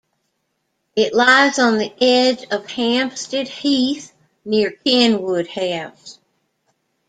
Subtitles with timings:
[0.95, 4.11] It lies on the edge of Hampstead Heath
[4.43, 6.17] near Kenwood House.